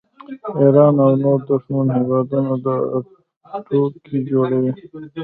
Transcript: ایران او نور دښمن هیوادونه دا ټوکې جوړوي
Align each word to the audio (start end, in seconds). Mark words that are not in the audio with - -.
ایران 0.59 0.95
او 1.03 1.11
نور 1.23 1.39
دښمن 1.47 1.87
هیوادونه 1.97 2.53
دا 2.65 2.75
ټوکې 3.65 4.17
جوړوي 4.29 4.71